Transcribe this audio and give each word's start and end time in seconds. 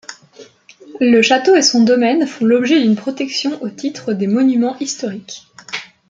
Le 0.99 1.21
château 1.21 1.55
et 1.55 1.61
son 1.61 1.83
domaine 1.83 2.25
font 2.25 2.45
l'objet 2.45 2.81
d'une 2.81 2.95
protection 2.95 3.61
au 3.61 3.69
titre 3.69 4.13
des 4.13 4.25
monuments 4.25 4.75
historiques. 4.79 5.43